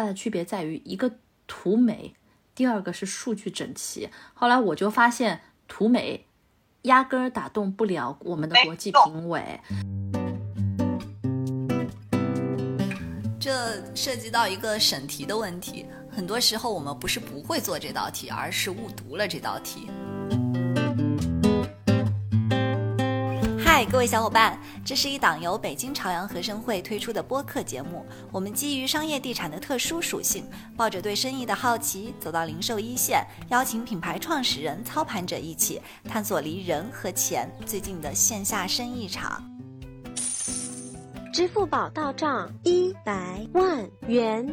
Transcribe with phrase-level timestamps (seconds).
[0.00, 1.12] 大的区别在于一个
[1.46, 2.14] 图美，
[2.54, 4.08] 第二个是数据整齐。
[4.32, 6.24] 后来我就发现图美
[6.82, 9.60] 压根儿打动不了我们的国际评委。
[13.38, 19.90] 这涉及到一个审题的问题，很多时候我们不是不会做这道题，而是误读了这道题。
[23.86, 28.04] 各位小伙伴，这是一档由北京朝阳和生会推出的播客节目。
[28.30, 30.44] 我们基于商业地产的特殊属性，
[30.76, 39.42] 抱着对生意的好奇，走到零售一线，邀请品牌创始人、操盘者一起探索离人和钱最近的线下生意场。
[41.32, 44.46] 支付宝到账一百万元。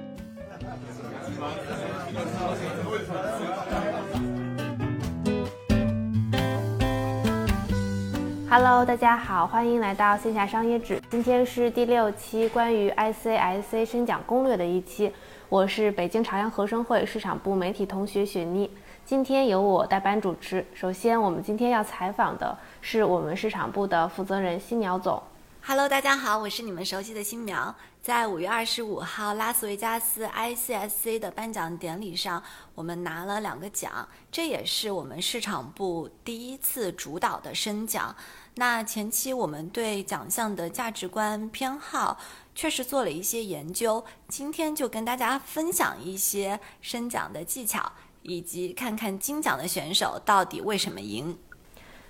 [8.50, 11.02] Hello，大家好，欢迎来到线下商业志。
[11.10, 15.12] 今天是第六期关于 ICIC 深讲攻略的一期，
[15.50, 18.72] 我是北京朝阳合生汇市场部媒体同学雪妮。
[19.04, 20.66] 今天由我代班主持。
[20.74, 25.22] 首先，我们今天要采访的是我们市场部的负责人新苗总。
[25.70, 27.76] Hello，大家好，我是你们熟悉的新苗。
[28.02, 32.42] 在五月二十五号拉斯维加斯 ICSC 的颁奖典礼上，
[32.74, 38.16] 我们拿了两个奖，这也是我们市场部第一次主导的申奖。
[38.56, 42.18] 那前期我们对奖项的价值观偏好
[42.56, 51.38] 确实做了一些研究，今天就跟大家分享一些申奖的技巧，以及看看金奖的选手到底为什么赢。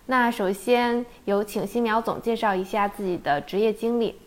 [0.09, 4.17] 那首先有请新苗总介绍一下自己的职业经历。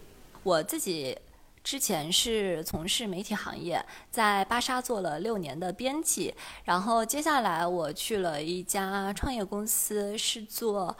[0.42, 1.16] 我自己
[1.64, 10.94] 之前是从事媒体行业，在巴莎做了六年的编辑，然后接下来我去了一家创业公司，是做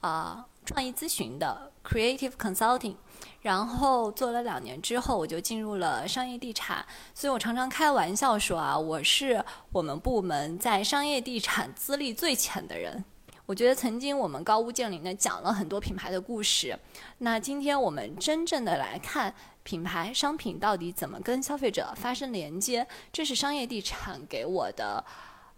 [0.00, 2.94] 啊、创意咨询的 Creative Consulting。
[3.42, 13.04] 然后做了两年之后，我就进入了商业地产，所以我常常开玩笑说啊，我是我们部门在商业地产资历最浅的人。
[13.50, 16.78] 我觉得曾经我们高屋建瓴的讲了很多品牌的故事，
[17.18, 19.34] 那今天我们真正的来看
[19.64, 25.04] 品牌商品到底怎么跟消费者发生连接，这是商业地产给我的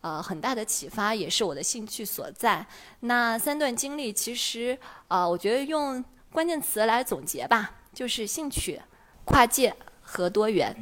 [0.01, 2.67] 呃很大的启发，也是我的兴趣所在。
[3.01, 6.03] 那三段经历其实呃，我觉得用
[6.33, 8.81] 关键词来总结吧，就是兴趣、
[9.27, 10.75] 跨界和多元。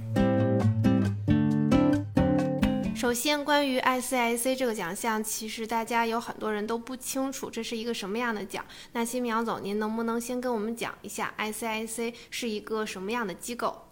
[3.01, 8.63] 首先，关于 ICIC 这个奖项，其实大家有很多人都不清楚这是一个什么样的奖。
[8.93, 13.89] 那新苗总，您能不能先跟我们讲一下 ICIC 是一个什么样的机构？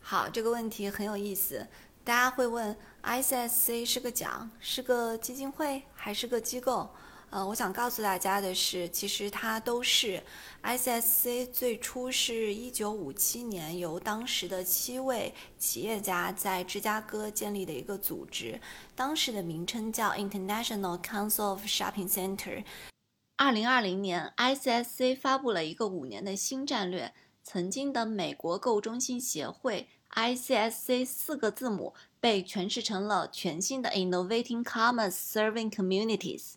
[0.00, 1.66] 好，这个问题很有意思。
[2.04, 6.88] 大家会问，ICIC 是个奖，是个基金会，还是个机构？
[7.32, 10.22] 呃，我想告诉大家的是，其实它都是。
[10.62, 18.60] ICSC 最初是一九五七年由当时的七位企业家在芝加哥建立的一个组织，
[18.94, 22.64] 当时的名称叫 International Council of Shopping Center。
[23.36, 36.56] 二零二零年，ICSC 发布了一个五年的新战略，曾经的美国购物中心协会 ICSC 四个字母被诠释成了全新的 Innovating Commerce Serving Communities。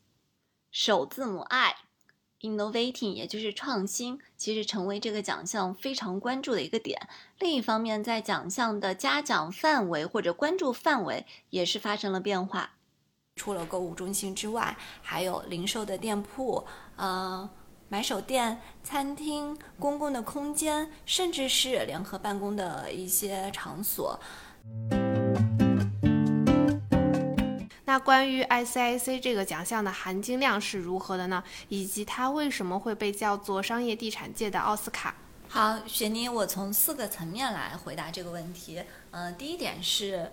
[0.78, 7.08] 首字母 I，innovating 也就是创新，其实成为这个奖项非常关注的一个点。
[7.40, 12.72] 另一方面，在奖项的嘉奖范围或者关注范围也是发生了变化。
[13.38, 16.66] 除了购物中心之外，还有零售的店铺，
[16.98, 17.50] 呃，
[17.88, 24.20] 买手店、餐厅、公共的空间，甚至是联合办公的一些场所。
[27.96, 31.42] 那关于 ICIC 这个奖项的含金量是如何的呢？
[31.70, 35.16] 以及它为什么会被叫做商业地产界的奥斯卡？
[35.48, 38.84] 好，雪妮，我从四个层面来回答这个问题。
[39.12, 40.30] 嗯、呃，第一点是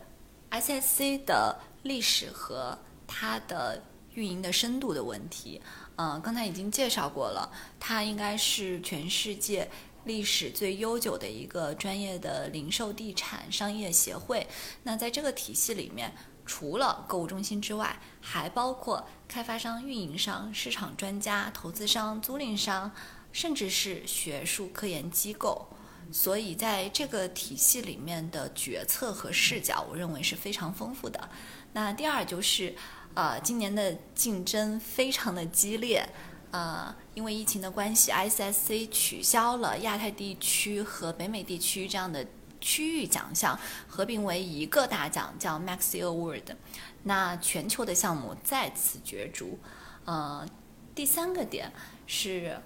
[0.51, 3.81] ICIC 的历史和它的
[4.15, 5.63] 运营的深度的问题。
[5.95, 7.49] 嗯、呃，刚才已经介绍过了，
[7.79, 9.71] 它应该是全世界
[10.03, 14.45] 历史最悠久的一个专业的零售地产商业协会。
[14.83, 16.13] 那在这个体系里面，
[16.45, 22.91] 除了购物中心之外，还包括开发商、运营商、市场专家、投资商、租赁商，
[23.33, 25.69] 甚至是学术科研机构。
[26.11, 31.31] 所以在这个体系里面的决策和视角，我认为是非常丰富的。
[31.73, 32.75] 那第二就是，
[33.15, 36.07] 呃，今年的竞争非常的激烈。
[36.51, 42.27] 呃，因为疫情的关系，ICSC 取消了亚太地区和北美地区这样的。
[42.63, 46.57] 区域奖项合并为一个大奖，叫 Maxi Award。
[47.03, 49.59] 那全球的项目再次角逐。
[50.07, 50.49] 呃，
[50.95, 51.73] 第三个点
[52.07, 52.59] 是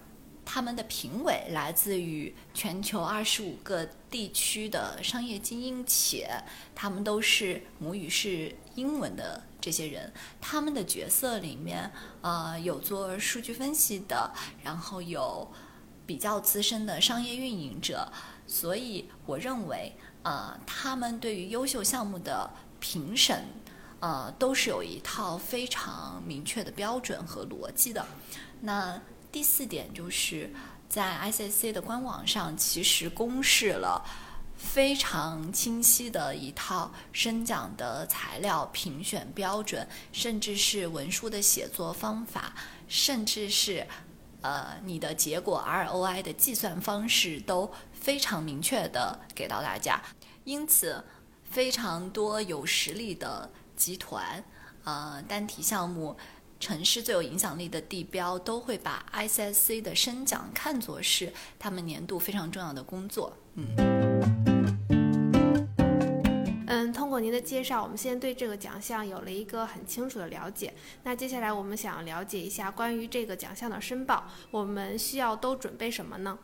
[0.44, 6.31] 他们的评委来自于全球二十五个地区的商业精英，且
[6.75, 10.12] 他们都是母语是英文的这些人。
[10.40, 11.90] 他们的角色里面，
[12.20, 14.32] 呃，有做数据分析的，
[14.62, 15.50] 然后有
[16.06, 18.12] 比较资深的商业运营者。
[18.46, 23.44] 所以，我认为，呃，他们对于优秀项目的评审，
[24.00, 28.06] 呃，都是有一套非常明确的标准和逻辑的。
[28.60, 29.00] 那
[29.32, 30.50] 第四点就是
[30.88, 34.04] 在 ICC 的官网上，其实公示了
[34.56, 42.54] 非常清晰的一套申奖的材料评选标准，甚至是文书的写作方法，
[42.88, 43.87] 甚至是
[44.40, 47.70] 呃你的结果 ROI 的计算方式都
[48.06, 50.00] 非常明确的给到大家。
[50.44, 51.03] 因此，
[51.43, 54.44] 非常多有实力的集团，
[54.85, 56.17] 呃单体项目。
[56.61, 63.37] 城市最有影响力的地标都会把 ICSC 的申奖看作是他们年度非常重要的工作。
[63.55, 63.67] 嗯，
[66.69, 70.73] 嗯，通过您的介绍，我们现在对这个奖项有了一个很清楚的了解。
[71.02, 76.38] 那接下来我们想了解一下关于这个奖项的申报，我们需要都准备什么呢？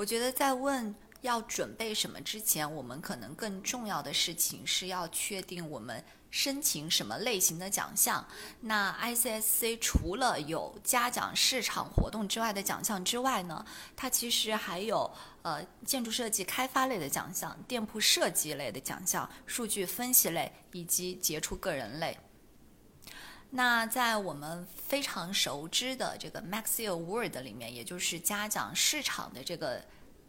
[0.00, 6.02] 我觉得在问要准备什么之前，我们可能更重要的事情是要确定我们。
[6.30, 8.26] 申请什么类型的奖项？
[8.60, 13.62] 那 ICSC 除了有嘉奖市场活动之外的奖项之外呢，
[13.94, 15.10] 它其实还有
[15.42, 22.16] 呃建筑设计开发类的奖项、店铺设计类的奖项、数据分析类以及杰出个人类。
[23.50, 29.82] 那在我们非常熟知的这个 Maxi Award 里面，也就是嘉奖市场的这个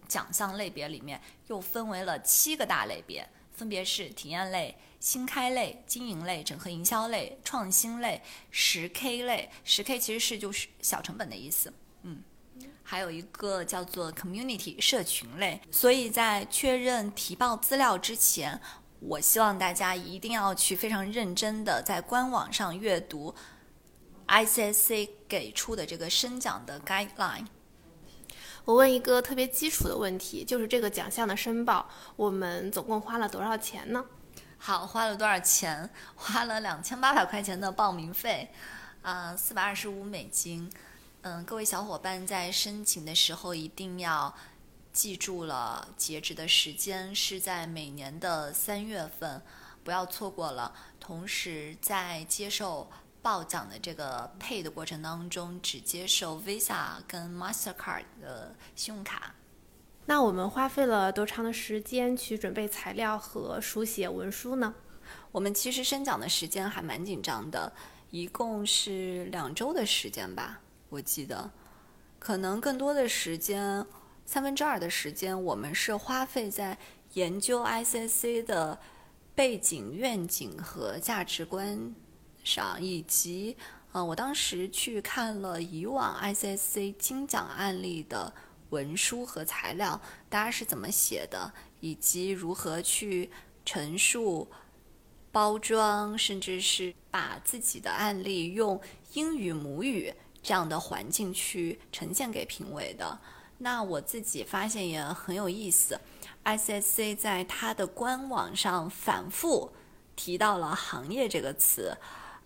[0.07, 3.27] 奖项类别里面，又分为了七个大类别。
[3.53, 8.19] 分别是体验类、新开类、经营类、整合营销类、创新类、
[8.49, 9.51] 十 K 类。
[9.63, 11.71] 十 K 其实是就是小成本的意思，
[12.01, 12.23] 嗯，
[12.81, 15.61] 还有一个叫做 Community 社群类。
[15.69, 18.59] 所以在确认提报资料之前，
[19.01, 23.33] 我希望大家一定要去非常认真的在官网上阅读
[24.27, 27.47] ICSC 给出的这个申奖的 guideline。
[28.63, 34.05] 我问一个特别基础的问题，就是这个奖项的申报，我们总共花了多少钱呢？
[34.59, 35.89] 好，花了多少钱？
[36.15, 38.47] 花了两千八百块钱的报名费，
[39.01, 40.71] 啊，四百二十五美金。
[41.23, 44.31] 嗯，各位小伙伴在申请的时候一定要
[44.91, 49.41] 记住了，截止的时间是在每年的三月份，
[49.83, 50.73] 不要错过了。
[50.99, 52.89] 同时，在接受。
[53.23, 59.35] 报奖的这个配的过程当中，只接受 Visa 跟 Mastercard 的信用卡。
[60.07, 64.73] 那我们花费了多长的时间去准备材料和书写文书呢？
[65.31, 67.71] 我们其实申奖的时间还蛮紧张的，
[68.09, 70.59] 一共是两周的时间吧，
[70.89, 71.51] 我记得。
[72.17, 73.85] 可能更多的时间，
[74.31, 76.77] 三分之二的时间，我们是花费在
[77.15, 78.79] 研究 ICC 的
[79.35, 81.93] 背景、愿景和价值观。
[82.41, 83.57] 上以及，
[83.91, 88.33] 呃，我当时去看了以往 ICC 金奖案例的
[88.69, 89.99] 文书和材料，
[90.29, 91.51] 大家是怎么写的，
[91.81, 93.29] 以及如何去
[93.65, 94.49] 陈述、
[95.33, 98.79] 包装，甚至是把自己的案例用
[99.11, 103.19] 英语母语这样的环境去呈现给评委的。
[103.63, 105.99] 那我自己发现也很有意思
[106.43, 109.71] ，ICSC 在它的官网上反复
[110.15, 111.95] 提到了“行业”这个词。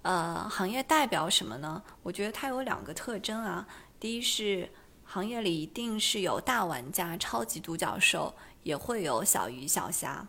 [0.01, 1.81] 呃，行业代表什么呢？
[2.03, 3.65] 我觉得它有两个特征啊。
[3.97, 4.69] 第一是
[5.05, 10.27] 行业里一定是有大玩家、超级独角兽，也会有小鱼小虾。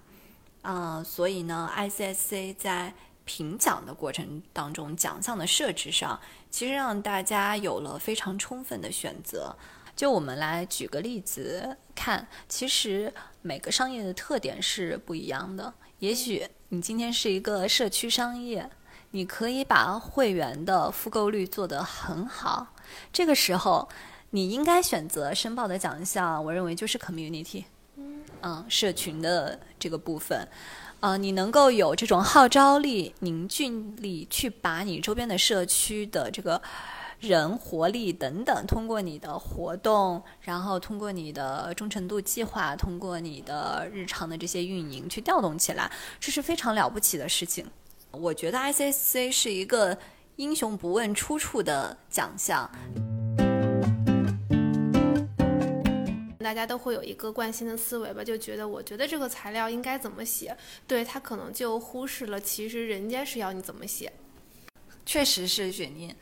[0.63, 9.57] 啊，所以呢，ICSC 在评奖的过程当中，奖项的设置上，其实让大家有了非常充分的选择。
[9.97, 13.13] 就我们来举个例子看，其实
[13.43, 15.75] 每个商业的特点是不一样的。
[15.99, 18.71] 也许你今天是一个社区商业。
[19.13, 22.75] 你可以把会员的复购率做得很好，
[23.11, 23.89] 这个时候
[24.31, 27.65] 你应该选择申报的奖项，我认为就是 community，
[28.43, 30.47] 嗯，社群的这个部分，
[31.01, 36.61] 呃，你能够有这种号召力、凝聚力，去把你周边的社区的这个
[37.21, 47.67] 人活力等等，通过你的活动，然后通过你的忠诚度计划，通过你的日常的这些运营去调动起来，这是非常了不起的事情。
[48.11, 49.97] 我觉得 ICC 是一个
[50.37, 52.71] 英雄不问出处的奖项，
[56.39, 60.57] 大家都会有一个惯性的思维吧，就觉得我觉得这个材料应该怎么写，
[60.87, 64.13] 对他可能就忽视了其实人家是要你怎么写。
[65.05, 66.15] 确实是雪妮，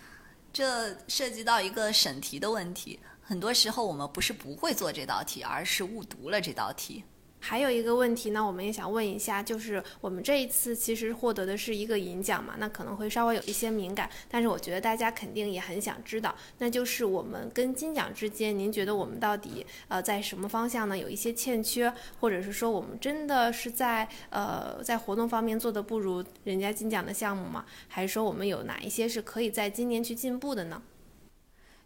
[0.54, 3.00] 这涉及到一个审题的问题。
[3.20, 7.02] 很多时候我们不是不会做这道题，而是误读了这道题。
[7.46, 27.66] 还有一个问题呢，我们也想问一下，就是我们这一次其实获得的是一个银奖嘛，那可能会稍微有一些敏感，但是我觉得大家肯定也很想知道，那就是我们跟金奖之间，您觉得我们到底呃在什么方向呢有一些欠缺，或者是说我们真的是在呃在活动方面做的不如人家金奖的项目吗？
[27.88, 30.80] 还是说我们有哪一些是可以在今年去进步的呢？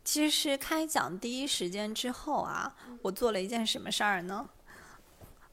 [0.05, 4.49] 其实是开奖第一时间之后啊，我做了一件什么事儿呢？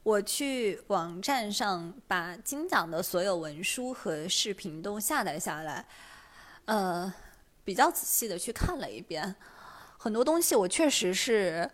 [0.06, 5.84] 我去网站上把金奖的所有文书和视频都下载下来，
[6.66, 7.12] 呃，
[7.64, 9.34] 比较仔细的去看了一遍，
[9.98, 11.68] 很多东西我确实是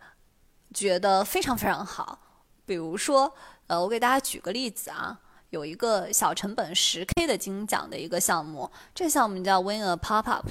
[0.72, 2.18] 觉得非常非常好。
[2.64, 3.34] 比如说，
[3.66, 5.20] 呃，我给大家举个例子啊，
[5.50, 10.48] 有一个小成本十 K 的金奖的一个项目，这项目叫 Win a Pop Up，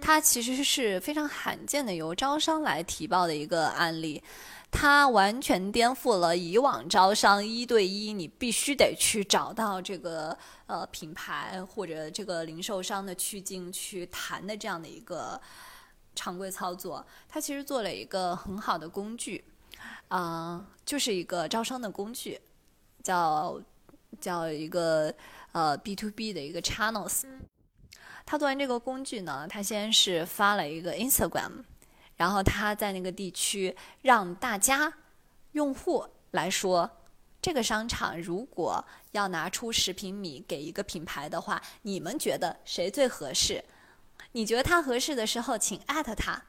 [0.00, 4.22] 它其实是非常罕见的由招商来提报的一个案例。
[4.70, 15.40] 它完全颠覆了以往招商一对一，你必须得去找到这个呃品牌或者这个零售商的去境去谈的这样的一个
[16.14, 17.04] 常规操作。
[17.28, 19.42] 它其实做了一个很好的工具，
[20.08, 22.38] 啊，就是一个招商的工具，
[23.02, 23.60] 叫
[24.20, 25.12] 叫一个
[25.52, 27.24] 呃 B to B 的一个 channels。
[28.26, 31.64] 他做完这个工具呢，他先是发了一个 Instagram。
[32.18, 34.92] 然后他在那个地区让大家
[35.52, 36.90] 用户来说，
[37.40, 43.64] 这个商场如果要拿出十平米给一个品牌的话，你们觉得谁最合适？
[44.32, 46.42] 你觉得他合适的时候，请艾特他。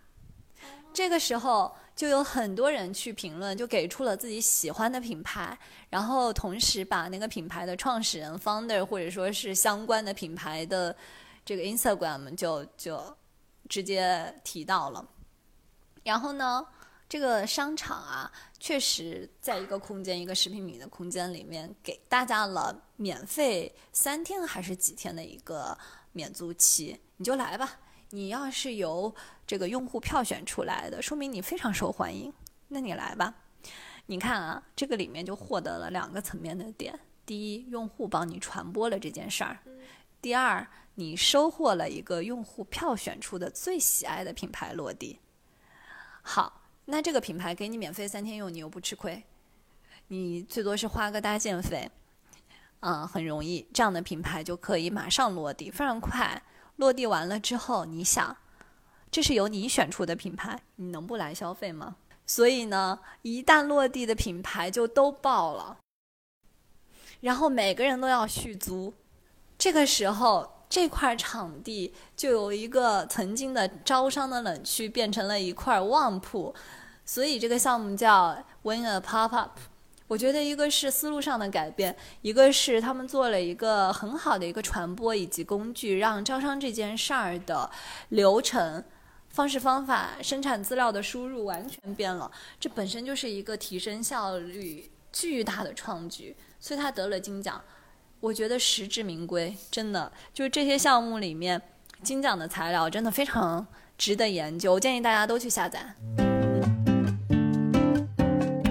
[0.92, 5.58] 这个时候就有很多人去评论，就给出了自己喜欢的品牌，
[5.92, 10.94] 然后同时把那个品牌的创始人 founder 或者说是相关的品牌的
[11.46, 13.16] 这个 Instagram 就就
[13.70, 15.06] 直接提到了。
[16.10, 16.66] 然后呢，
[17.08, 25.78] 这个商场啊，确实在一个空间，一个十平米的空间里面，给大家了免费三天还是几天的一个
[26.12, 27.78] 免租期，你就来吧。
[28.10, 29.14] 你要是由
[29.46, 32.34] 这个用户票选出来的，说明你非常受欢迎，
[32.70, 33.36] 那你来吧。
[34.08, 39.56] 你看啊，这个里面就获得了两个层面的点：第一，用户帮你传播了这件事儿；
[40.20, 45.20] 第二，你收获了一个用户票选出的最喜爱的品牌落地。
[46.32, 49.24] 好，那这个品牌给你免费三天用，你又不吃亏，
[50.10, 51.90] 你最多是花个搭建费，
[52.82, 56.40] 嗯，很容易，这样的品牌就可以马上落地，非常快。
[56.76, 58.38] 落地完了之后，你想，
[59.10, 61.96] 这是由你选出的品牌，你能不来消费吗？
[62.28, 65.80] 所以呢，一旦落地的品牌就都爆了，
[67.22, 68.94] 然后每个人都要续租，
[69.58, 70.59] 这个时候。
[70.70, 76.54] 这块场地就有一个曾经的招商的冷区，变成了一块旺铺，
[77.04, 79.58] 所以这个项目叫 Win a Pop Up。
[80.08, 87.70] 我觉得一个是思路上的改变，一个是他们做了一个很好的一个传播以及工具，让招商这件事儿的
[88.10, 88.84] 流程、
[89.30, 92.32] 方式方法、生产资料的输入完全变了。
[92.60, 97.60] 这本身就是一个提升效率巨大的创举，所以他得了金奖。
[98.22, 101.62] 我觉得实至名归，真的就是这些项目里面
[102.04, 103.66] 金奖的材料真的非常
[103.98, 105.96] 值得研究，我建议大家都去下载。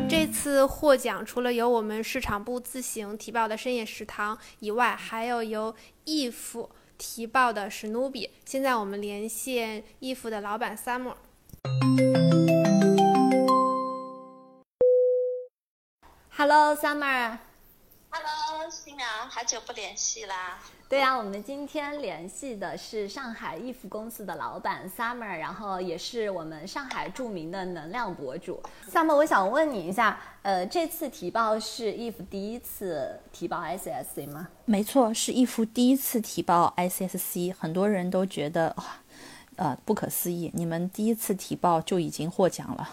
[0.07, 5.75] 这次获奖除了由我们市场部自行提报的深夜食堂以外，还有由
[6.05, 8.29] if 提报的史努比。
[8.45, 11.15] 现在我们连线 if 的老板 Summer。
[16.37, 17.48] Hello，Summer。
[18.51, 20.59] Hello，新娘，好久不联系啦。
[20.89, 28.59] 对呀，我们今天联系的是上海 if 公司的老板 Summer，然后也是我们上海著名的能量博主。
[28.91, 34.49] Summer，我想问你一下，呃，这次提报是 if 第一次提报 ICSC 吗？
[34.65, 38.85] 没错，是 if 第一次提报 ICSC，很多人都觉得哇，
[39.57, 42.89] 呃，不可思议，你们第一次提报就已经获奖了。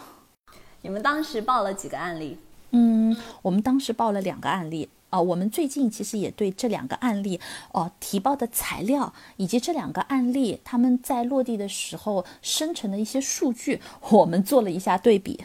[0.82, 2.38] 你们当时报了几个案例？
[2.72, 4.90] 嗯，我们当时报了两个案例。
[5.08, 7.40] 啊，我们最近其实也对这两个案例，
[7.72, 15.44] 哦，提报的材料以及这两个案例他们在落地的时候生成的一些数据，我们做了一下对比。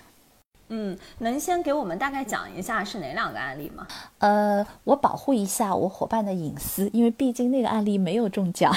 [0.69, 3.85] 嗯，能先给我们大概讲一下是哪两个案例吗？
[4.17, 8.73] 呃，我保护一下我伙伴的隐私，因为毕竟那个案例没有中奖。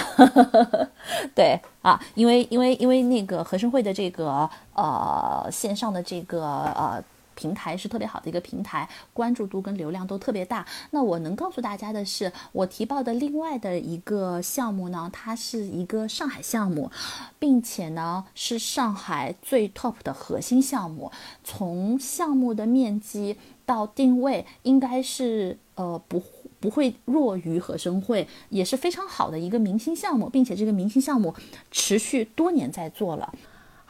[1.34, 7.02] 对啊，因为因为因为那个合生汇的这个呃线上的这个呃。
[7.34, 10.66] 平台是特别好的一个平台，关注度跟流量都特别大。
[10.90, 16.90] 那我能告诉大家的是，我提报的另外的一个项目呢，它是一个上海项目，
[17.38, 21.10] 并且呢是上海最 top 的核心项目。
[21.42, 23.36] 从项目的面积
[23.66, 26.22] 到定位，应该是呃不
[26.60, 31.34] 不会弱于合生汇，也是非常好的一个明星项目，并且这个明星项目
[31.70, 33.34] 持续多年在做了。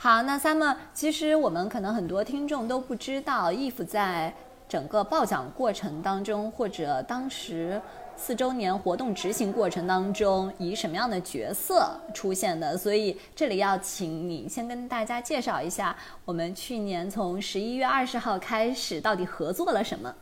[0.04, 4.34] 好，那 Summer，其实我们可能很多听众都不知道，if 在
[4.68, 7.80] 整个报奖过程当中，或者当时
[8.14, 12.76] 四周年活动执行过程当中，以什么样的角色出现的。
[12.76, 15.96] 所以这里要请你先跟大家介绍一下，
[16.26, 20.14] 我们去年从十一月二十号开始，到底合作了什么？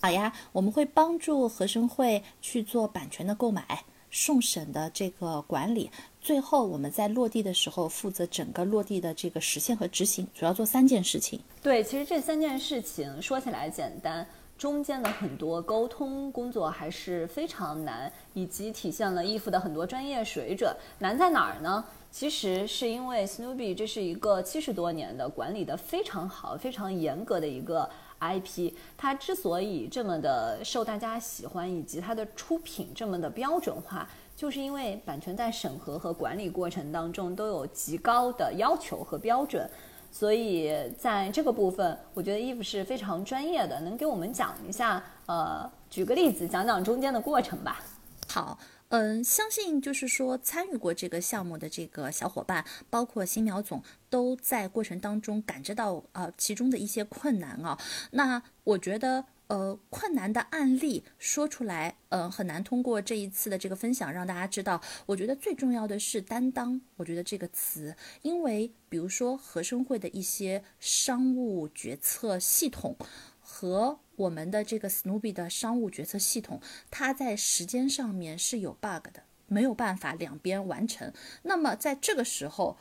[0.00, 5.88] 好呀，我们会帮助合生汇去做版权的购买、送审的这个管理。
[6.20, 11.40] 最后，我们在落地的时候负责整个落地的这个实现和执行，主要做三件事情。
[11.62, 14.26] 对，其实这三件事情说起来简单，
[14.58, 20.70] 中间的很多沟通工作还是非常难，以及体现了 if 的很多专业水准。
[20.98, 21.82] 难在哪儿呢？
[22.10, 34.06] 其实是因为 Snoopy 这是一个七十多年的管理的非常好、非常严格的一个 IP，它之所以这么的受大家喜欢，以及它的出品这么的标准化。
[34.40, 39.68] 就是因为版权在审核和管理过程当中都有极高的要求和标准，
[40.10, 47.84] 所以在这个部分，我觉得 Eve 是非常专业的，能给我们讲一下，呃，举个例子，讲讲中间的过程吧。
[48.28, 57.78] 好，嗯，相信就是说参与过这个项目的这个小伙伴，包括新苗总，都在过程当中感知到啊其中的一些困难啊。
[58.12, 59.26] 那我觉得。
[59.50, 64.80] 呃，困难的案例说出来，呃，很难通过这一次的这个分享让大家知道。
[65.06, 66.80] 我觉得最重要的是担当。
[66.94, 72.96] 我觉得这个词，因为比如说合生汇的一些商务决策系统
[73.40, 81.12] 和我们的这个 Snoopy 的商务决策系统，它在时间上面是有 bug 的，没有办法两边完成。
[81.42, 82.76] 那么在这个时候，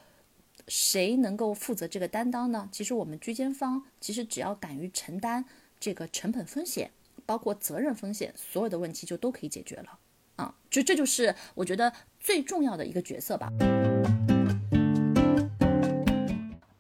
[0.68, 2.70] 谁能够负责这个担当呢？
[2.72, 5.46] 其实我们居间方其实只要敢于承担。
[5.80, 6.92] 这个成本风险，
[7.26, 9.98] 包括责任风险，所有的问题就都可以解决了
[10.36, 10.54] 啊！
[10.70, 13.50] 就这就是我觉得最重要的一个角色吧。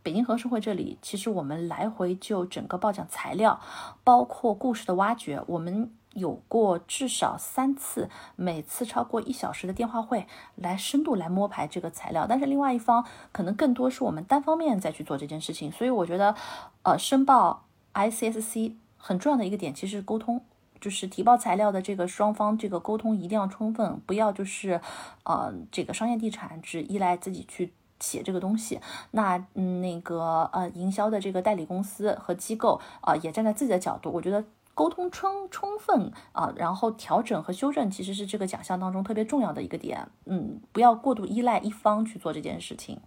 [0.03, 3.61] 北京和生汇这里，其实我们来回就整个报奖材料，
[4.03, 12.25] 包括故事的挖掘，我们有过至少三次，每次超过一小时的电话会，来深度来摸排这个材料。
[12.27, 16.35] 但是另外一方可能更多是我们单方面再去做这件事情，所以我觉得，
[16.83, 18.73] 呃，申报 ICSC。
[18.99, 20.41] 很重要的一个点，其实沟通，
[20.79, 24.79] 就是提报材料的这个双方这个沟通一定要充分，不要就是，
[25.23, 28.79] 呃，这个商业地产只依赖自己去写这个东西。
[29.11, 40.07] 那嗯，那个呃，营销的这个代理公司和机构啊，也站在自己的角度，我觉得沟通充充分啊，然后调整和修正，其实是这个奖项当中特别重要的一个点。
[40.25, 42.99] 嗯，不要过度依赖一方去做这件事情。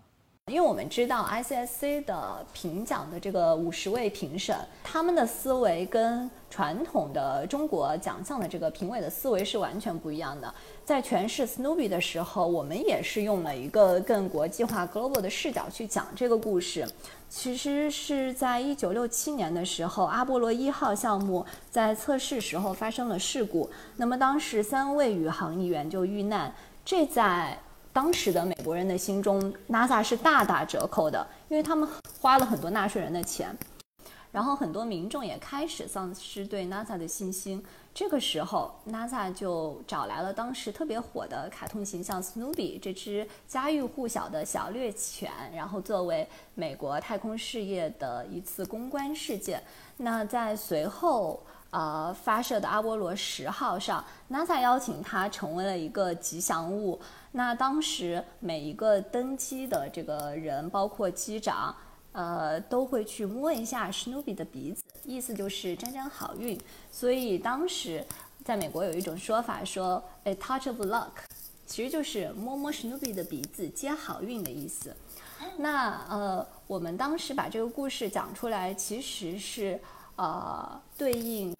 [0.50, 10.52] 因为我们知道 ICSC 的评奖的这个五十位评审，他们的思维跟传统的中国奖项的这个评委的思维是完全不一样的。
[10.84, 16.86] 在诠释 Snoopy 的时候，我们也是用了一个更国际化 global 的视角去讲这个故事。
[17.30, 26.52] 其实是在一九六七年的时候，阿波罗一号项目在测试时候发生了事故，那么当时三位宇航员就遇难，
[26.84, 27.56] 这在。
[27.92, 31.86] 当时的美国人的心中，NASA 是大打折扣的，因为他们
[32.20, 33.54] 花了很多纳税人的钱，
[34.30, 37.62] 然后很多民众也开始丧失对 NASA 的信心。
[37.92, 49.62] 这个时候，NASA 就找来了当时特别火的卡通形象 Snoopy 这只家喻户晓的小猎犬，然后作为美国太空事业的一次公关事件。
[49.98, 51.42] 那在随后。
[51.72, 57.00] 呃，发射的阿波罗十号上，NASA 邀请他成为了一个吉祥物。
[57.30, 61.74] 那当时每一个登机的这个人，包括机长，
[62.12, 66.60] 呃，都会去摸一下史努比的鼻子，意思就是沾沾好运。
[66.90, 68.04] 所以当时
[68.44, 71.08] 在美国有一种说法说，a touch of luck，
[71.66, 74.94] 其实就是摸摸史努比的鼻子接好运的意思。
[75.56, 79.80] 那呃，我们当时把这个故事讲出来，其实是。
[80.16, 81.54] 呃，对应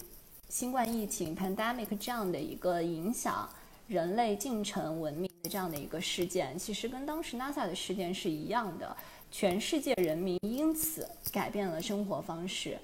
[0.49, 3.49] 新冠疫情 （pandemic） 这样的一个影响
[3.89, 8.97] 人类进程文明的这样的一个事件，其实跟当时 NASA 的事件是一样的。
[9.31, 12.79] 全世界人民因此改变了生活方式。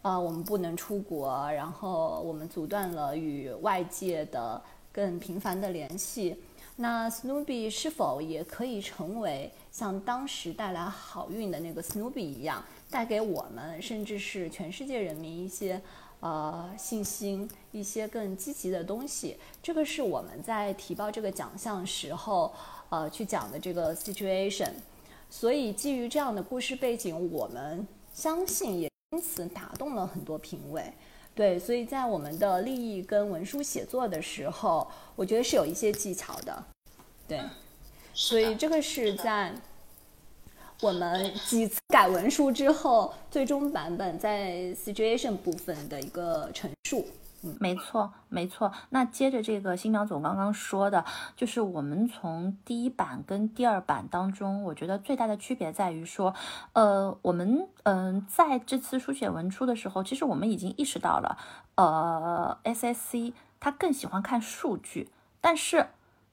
[0.00, 6.34] 呃，我们不能出国，然后我们阻断了与外界的更频繁的联系。
[6.82, 15.78] 那 Snoopy 是否也可以成为像当时带来好运的那个 Snoopy 一样，带给我们甚至是全世界人民一些
[16.20, 19.36] 呃信心、一些更积极的东西？
[19.62, 22.50] 这个是我们在提报这个奖项时候
[22.88, 24.70] 呃去讲的这个 situation。
[25.28, 30.82] 所以基于这样的故事背景，我们相信也因此打动了很多评委。
[31.40, 36.64] 对，所以在我们的利益跟文书写作的时候，我觉得是有一些技巧的。
[37.26, 37.40] 对，
[38.12, 39.50] 所以这个是在
[40.82, 44.50] 我们几次改文书之后，最终版本在
[44.84, 47.06] situation 部分的一个陈述。
[47.58, 48.70] 没错，没错。
[48.90, 56.34] 那接着这个新苗总刚刚说的，就是我们从第一版跟第二版当中，我觉得最大的区别在于说，
[56.74, 61.38] 呃，我们嗯在这次书写文书的时候，其实我们已经意识到了，
[61.76, 65.08] 呃，SSC 他更喜欢看数据，
[65.40, 65.86] 但是。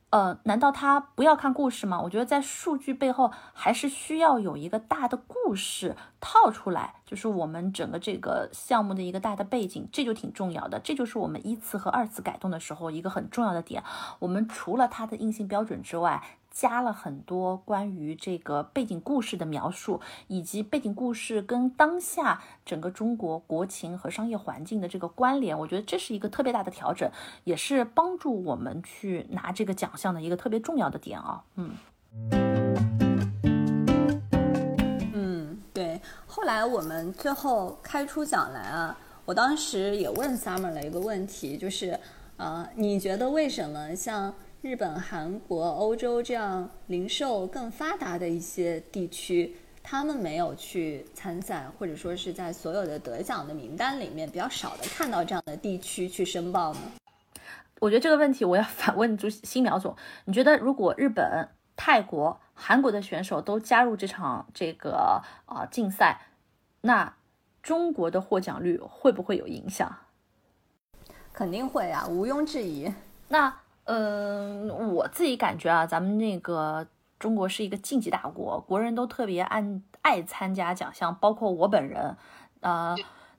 [0.10, 2.00] 呃，难道他不要看故事吗？
[2.02, 10.80] 我觉得在数据背后还是需要有一个大的故事套出来，就是我们整个这个项目的一个大的背景，这就挺重要的。
[10.80, 13.84] 这就是我们一次和二次改动的时候一个很重要的点。
[14.20, 16.24] 我们除了它的硬性标准之外。
[16.58, 27.08] 加了很多关于这个背景故事的描述，以及背景故事跟当下整个中国国情和商业环境的这个关联，我觉得这是一个特别大的调整，
[27.44, 31.44] 也是帮助我们去拿这个奖项的一个特别重要的点啊。
[31.58, 31.76] 嗯，
[35.14, 36.02] 嗯，对。
[36.26, 42.00] 后来我们最后开出奖来啊，我当时也问 Summer 了一个问题，就是，
[42.38, 44.34] 呃，你觉得为什么像？
[44.64, 56.80] 日本、韩国、欧洲这样零售更发达的一些地区，他们没有去参赛，或者说是在所有的得奖的名单里面比较少的看到这样的地区去申报呢？
[57.80, 66.20] 我觉得这个问题我要反问朱新苗总，你觉得如果日本、泰国、韩国的选手都加入这场这个啊竞赛，
[66.82, 67.16] 那
[67.62, 69.96] 中国的获奖率会不会有影响？
[71.32, 72.92] 肯定会啊，毋庸置疑。
[73.28, 73.56] 那。
[73.88, 76.86] 嗯，我自己感觉啊，咱们那个
[77.18, 79.64] 中国是一个竞技大国，国人都特别爱
[80.02, 82.18] 爱参加奖项，包括我本人，
[82.60, 82.96] 呃，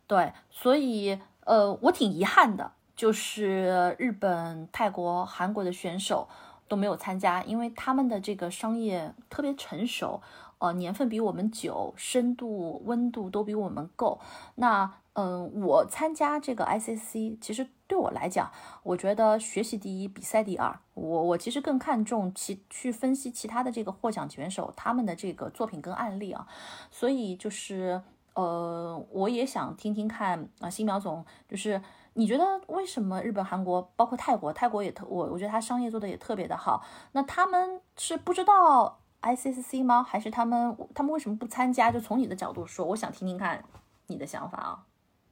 [0.07, 6.27] 对，所以呃，我挺遗憾的，就是日本、泰国、韩国的选手
[6.67, 10.23] 都没有参加，因为他们的这个商业特别成熟，
[10.61, 14.19] 呃，年份比我们久，深度、温度都比我们够。
[14.55, 17.68] 那嗯，我参加这个 ICC，其实。
[17.88, 18.52] 对我来讲，
[18.83, 20.78] 我觉得学习第一，比赛第二。
[20.92, 26.46] 我我其实更看重其去分析其他的这个获奖选手他们的这个作品跟案例啊。
[26.90, 28.02] 所以就是
[28.35, 31.81] 呃，我也想听听看啊，新苗总，就是
[32.12, 36.85] 你觉得为什么日本、韩国，包括泰国，泰国也特我我觉得他商业做的也特别的好。
[37.12, 40.02] 那他们是不知道 ICC 吗？
[40.02, 41.90] 还是他们他们为什么不参加？
[41.90, 43.64] 就从你的角度说，我想听听看
[44.09, 44.85] 你的想法啊。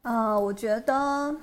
[0.07, 1.35] 呃，我觉得。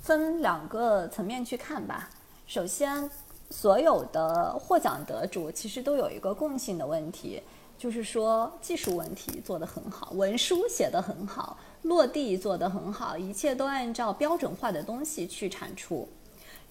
[0.00, 2.08] 分两个层面去看吧。
[2.46, 3.10] 首先，
[3.50, 7.42] 所有的获奖得主其实都有一个共性的问题，
[7.76, 16.08] 就是说技术问题做得很好，文书写得很好，落地做得很好，一切都按照标准化的东西去产出，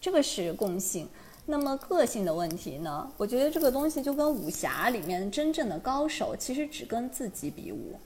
[0.02, 1.08] 这个是共性。
[1.46, 3.08] 那么个性的问题呢？
[3.18, 8.00] 我觉得这个东西就跟武侠里面真正的高手其实只跟自己比武，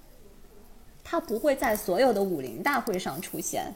[1.04, 3.74] 他不会在所有的武林大会上出现。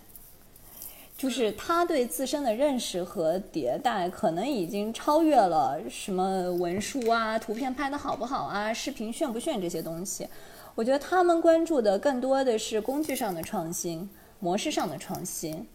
[1.18, 10.28] 就是他对自身的认识和迭代，可能已经超越了什么文书啊、图片拍的好不好啊、视频炫不炫这些东西。
[10.76, 14.10] 我觉得他们关注的更多的是工具上的创新、
[14.42, 15.66] 模式上的创新，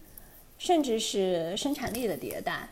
[0.59, 2.69] 甚至是生产力的迭代。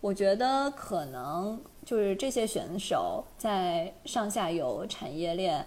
[0.00, 5.64] 我觉得可能就是这些选手在上下游产业链，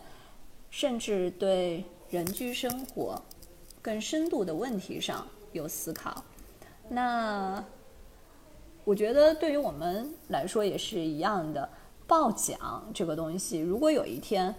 [0.70, 3.20] 甚至对人居生活
[3.82, 6.24] 更深度的问题上有思考。
[6.88, 7.64] 那
[8.84, 11.68] 我觉得对于我们来说也是一样的，
[12.06, 14.54] 报奖这个东西，如果有一天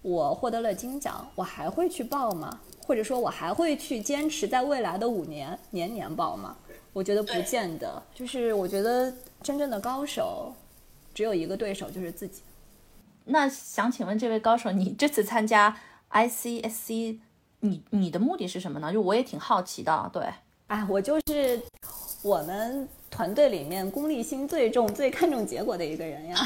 [0.00, 2.58] 我获得了金奖，我还会去报吗？
[2.86, 6.56] 或者说我还会去坚持在未来的五年年年报吗？
[6.94, 8.02] 我觉得不见得。
[8.14, 10.50] 就是我觉得真正的高手
[11.12, 12.40] 只有一个对手，就是自己。
[13.26, 15.76] 那想请问这位高手，你这次参加
[16.16, 17.18] ICSC，
[17.60, 18.90] 你你的目的是什么呢？
[18.90, 20.22] 就我也挺好奇的，对。
[20.68, 21.60] 哎，我就是
[22.22, 26.36] 我们团队里面功利心最重、最看重结果的一个人呀。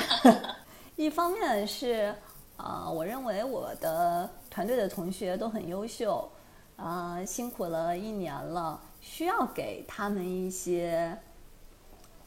[0.96, 2.12] 一方面是，
[2.56, 6.28] 啊，我认为我的团队的同学都很优秀，
[6.76, 11.16] 啊，辛苦了一年了，需要给他们一些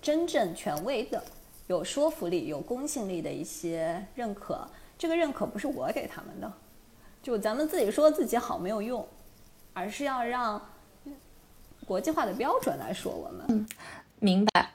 [0.02, 1.22] 真正权威的
[1.68, 4.66] 有说服力、有公信力的一些认可。
[4.98, 6.52] 这个认可不是我给他们的，
[7.24, 9.08] 就咱们自己说自己好没有用，
[9.74, 10.62] 而是要让
[11.88, 13.46] 国际化的标准来说我们。
[13.48, 13.68] 嗯
[14.20, 14.72] 明白，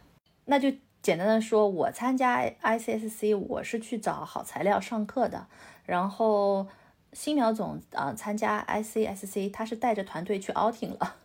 [0.47, 5.47] 那就简单的说，我参加 ICSC，我是去找好材料上课的。
[5.87, 6.67] 然后
[7.15, 11.17] 新苗总啊、参加 ICSC，他是带着团队去 outing 了，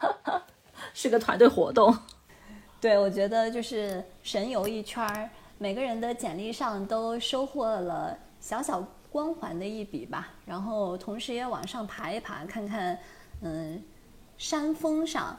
[0.94, 1.94] 是个团队活动。
[2.80, 5.28] 对，我觉得就是神游一圈儿，
[5.58, 10.28] 每个人的简历上都收获了小小光环的一笔吧。
[10.46, 12.98] 然后同时也往上爬一爬，看看
[13.42, 13.82] 嗯
[14.36, 15.38] 山峰上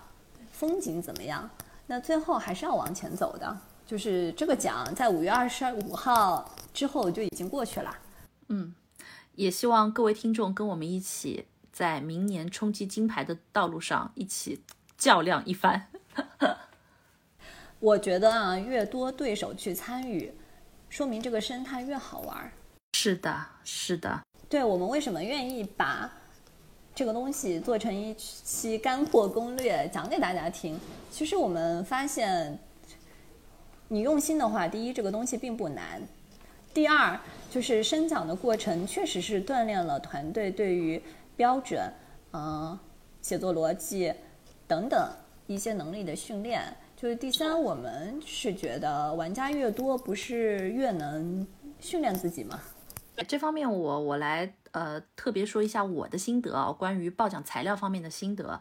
[0.52, 1.50] 风景怎么样。
[1.88, 7.96] 那最后还是要往前走的，就是这个奖在五月二十五号之后就已经过去了。
[8.50, 8.76] 嗯
[9.36, 14.62] 也希望各位听众跟我们一起在明年冲击金牌的道路上一起
[14.98, 15.88] 较量一番。
[17.80, 20.34] 我觉得啊，越多对手去参与，
[20.90, 22.52] 说明这个生态越好玩儿。
[23.02, 23.34] 是的，
[23.64, 26.12] 是的，对我们为什么愿意把
[26.94, 30.78] 这个东西做成一期干货攻略讲给大家听？
[31.10, 32.60] 其实我们发现，
[33.88, 36.02] 你用心的话，第一，这个东西并不难；
[36.74, 37.18] 第二，
[37.50, 41.02] 就是生讲的过程确实是锻炼了团队对于
[41.38, 41.90] 标准、
[42.32, 42.78] 呃
[43.22, 44.14] 写作逻辑
[44.68, 45.10] 等等
[45.48, 46.62] 一些能力的训练。
[46.98, 51.48] 就是第三，我们是觉得玩家越多，不是越能
[51.80, 52.60] 训练自己吗？
[53.28, 58.60] 这方面我我来呃特别说一下我的心得啊，关于报奖材料方面的心得。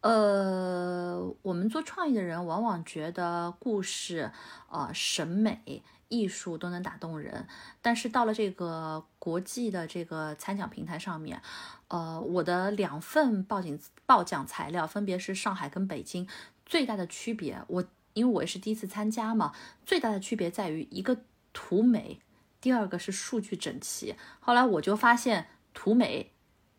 [0.00, 4.30] 呃，我们做创意的人往往觉得故事、
[4.70, 7.46] 呃审美、艺术都能打动人，
[7.82, 11.42] 但是到了这个国际的这个参奖平台上面，
[11.88, 16.26] 呃，我的两份报奖报奖材料分别是上海跟北京，
[16.64, 17.84] 最大的区别，我
[18.14, 19.52] 因为我也是第一次参加嘛，
[19.84, 21.18] 最大的区别在于一个
[21.52, 22.20] 图美。
[22.60, 24.14] 第二个是数据整齐。
[24.38, 26.32] 后来我就发现图美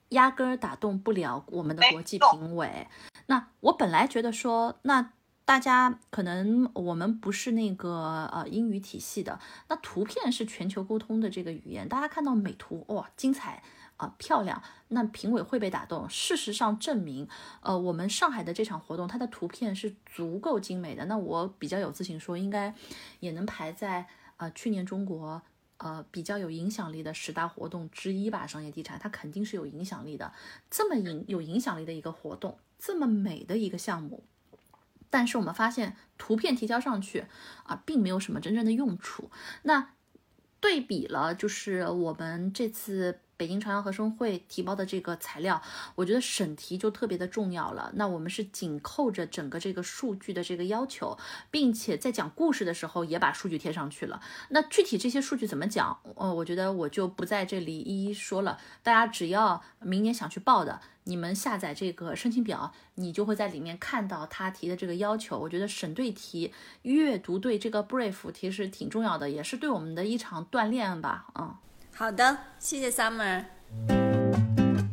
[0.09, 2.87] 压根儿打动不了我们的国际评委。
[3.27, 5.13] 那我本来觉得说，那
[5.45, 9.39] 大家可能我们不是那个呃英语体系的，
[9.69, 13.63] 那图片是全球沟通的这个语言，大家看到美图哇精彩
[13.97, 16.09] 啊、漂亮，那评委会被打动。
[16.09, 17.27] 事实上证明，
[17.61, 21.05] 呃，我们上海的这场活动，它的图片是足够精美的。
[21.05, 22.73] 那我比较有自信说，应该
[23.19, 25.41] 也能排在呃去年中国。
[25.83, 30.31] 呃，比较有影响力的十大活动之一吧，商业地产它肯定是有影响力的。
[30.69, 34.23] 这么影有影响力的一个活动，这么美的一个项目，
[35.09, 37.25] 但是我们发现图片提交上去
[37.63, 39.31] 啊，并没有什么真正的用处。
[39.63, 39.93] 那
[40.59, 45.59] 对比了，就是我们这次北京朝阳和生会提报的这个材料，
[45.95, 47.91] 我觉得审题就特别的重要了。
[47.95, 51.17] 那我们是紧扣着整个这个数据的这个要求，
[51.49, 54.21] 并且在讲故事的时候也把数据贴上去了。
[54.49, 55.97] 那具体这些数据怎么讲？
[56.17, 58.59] 呃，我觉得我就不在这里一一说了。
[58.83, 65.39] 大家只要明年想去报的，你们下载这个申请表，你就会在里面看到他提的这个要求。
[65.39, 71.25] 我觉得审对题、阅读对这个 brief 其实挺重要的，也是对我们的一场锻炼吧。
[71.33, 71.55] 嗯。
[72.01, 73.43] 好的，谢谢 Summer。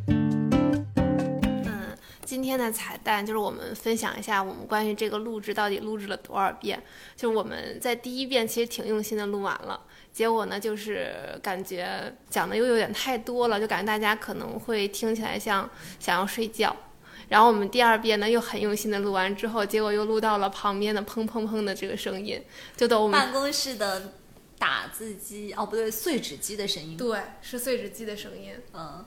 [0.05, 6.79] 嗯，今天的彩蛋就是我们分享一下我们关于这个录制到底录制了多少遍。
[7.17, 9.81] 就是我们在第一遍其实挺用心的录完了，
[10.13, 15.67] 结果呢就是感觉讲的又有点太多了，就感觉大家可能会听起来像
[15.99, 16.77] 想要睡觉。
[17.31, 22.39] 然后我们第二遍呢又很用心的录完之后，结果又录到了旁边的砰砰砰的这个声音，
[22.77, 24.13] 就等我们办公室的
[24.59, 26.97] 打字机哦，不对，碎纸机的声音。
[26.97, 28.55] 对是碎纸机的声音。
[28.73, 29.05] 嗯，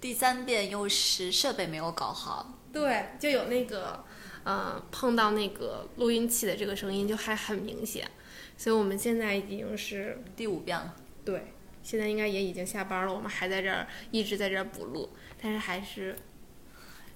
[0.00, 2.58] 第三遍又是设备没有搞好。
[2.72, 4.04] 对，就有那个，
[4.44, 8.08] 呃，碰到那个录音器的这个声音就还很明显，
[8.56, 10.94] 所以我们现在已经是第五遍了。
[11.24, 15.10] 对，现在应该也已经下班了，我们还在这儿一直在这儿补录，
[15.42, 16.16] 但是还是，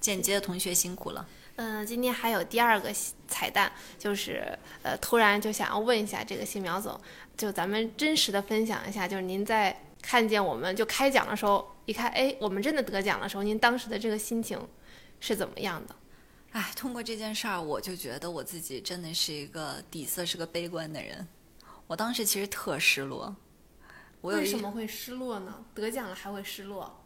[0.01, 1.25] 剪辑的同学辛苦了。
[1.57, 2.93] 嗯、今天还有第二个
[3.29, 4.45] 彩蛋，就是
[4.83, 6.99] 呃，突然就想要问一下这个新苗总，
[7.37, 14.59] 就咱们真实的分享一下，就是您在看见我们就开奖的时候，一看，哎，我们真的得奖的时候，您当时的这个心情
[15.19, 15.95] 是怎么样的？
[16.51, 21.27] 哎，通过这件事儿，我就觉得我自己真的是一个底色是个悲观的人。
[21.87, 23.35] 我当时其实特失落。
[24.21, 25.65] 我为什么会失落呢？
[25.75, 27.03] 得奖了还会失落？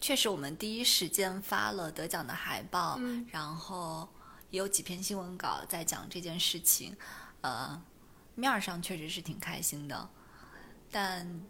[0.00, 4.08] 确实，我们第一时间发了得奖的海报，嗯然后
[4.50, 6.96] 也有几篇新闻稿在讲这件事情，
[7.40, 7.82] 呃，
[8.34, 10.08] 面上确实是挺开心的，
[10.90, 11.40] 但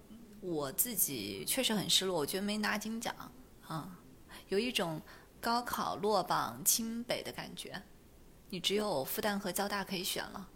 [0.40, 3.14] 我自己确实很失落，我觉得没拿金奖，
[3.66, 3.98] 啊、
[4.48, 5.00] 有一种
[5.40, 7.82] 高考落榜清北的感觉，
[8.50, 10.48] 你只有复旦和交大可以选了。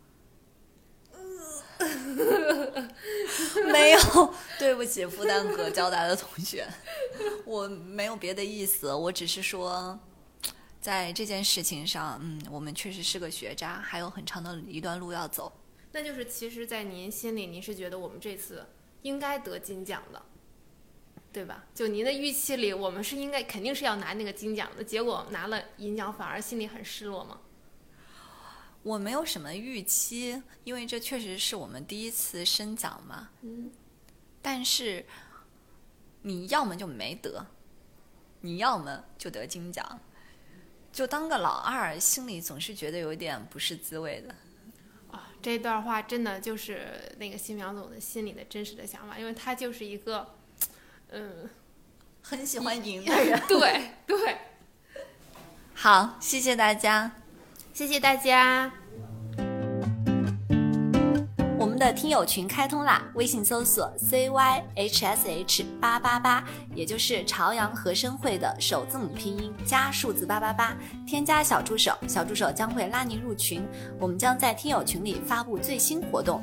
[3.72, 6.68] 没有，对不起，复旦和交大的同学，
[7.44, 9.98] 我没有别的意思，我只是说，
[10.80, 15.52] 在这件事情上，嗯，我们确实是个学渣，还有很长的一段路要走。
[15.92, 18.66] 那就是其实，在您心里，您是觉得我们这次
[19.02, 20.22] 应该得金奖的，
[21.32, 21.64] 对吧？
[21.74, 27.40] 就您的预期里，我们是应该肯定是要拿那个金奖的，结果拿了银奖，反而心里很失落吗？
[28.82, 33.30] 我没有什么预期，因为这确实是我们第一次申奖嘛。
[33.42, 33.70] 嗯。
[34.40, 35.04] 但是，
[36.22, 37.44] 你要么就没得，
[38.40, 40.00] 你要么就得金奖，
[40.92, 44.34] 就当个老二，心里总是觉得有点不是滋味的。
[45.38, 50.34] 啊，这段话真的就是那个新苗总的心里的真实的想法，因为他就是一个，
[51.10, 51.48] 嗯，
[52.22, 53.40] 很喜欢赢的人。
[53.46, 54.38] 对对。
[55.74, 57.12] 好，谢谢大家。
[57.72, 58.72] 谢谢大家。
[61.78, 73.64] 的听友群开通啦，微信搜索 cyhsh 八八八，也就是朝阳和声会的首字母拼音加数字八八八，添加小助手，小助手将会拉您入群。
[74.00, 76.42] 我们将在听友群里发布最新活动。